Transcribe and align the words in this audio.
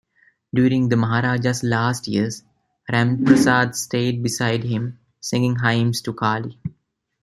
During 0.51 0.89
the 0.89 0.97
Maharaja's 0.97 1.61
last 1.63 2.07
years, 2.07 2.41
Ramprasad 2.89 3.75
stayed 3.75 4.23
beside 4.23 4.63
him, 4.63 4.97
singing 5.19 5.57
hymns 5.59 6.01
to 6.01 6.13
Kali. 6.13 6.57